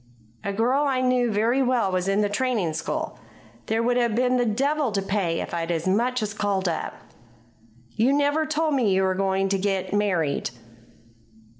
[0.43, 3.19] "A girl I know very well was in the training school.
[3.67, 6.95] There would have been the devil to pay if I'd as much as called up."
[7.91, 10.49] "You never told me you were going to get married."